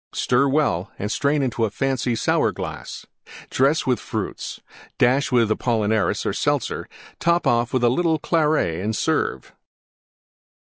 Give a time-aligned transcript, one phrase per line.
[0.15, 3.05] Stir well and strain into a fancy Sour glass;
[3.51, 4.59] dress with Fruits;
[4.97, 6.89] dash with Apollinaris or Seltzer;
[7.19, 9.53] top off with a little Claret and serve.